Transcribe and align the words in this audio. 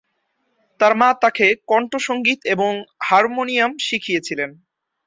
তাঁর 0.79 0.93
মা 0.95 1.09
তাঁকে 1.21 1.47
কন্ঠ 1.67 1.91
সংগীত 2.07 2.39
এবং 2.53 2.71
হারমোনিয়াম 3.07 3.71
শিখিয়েছিলেন। 3.79 4.49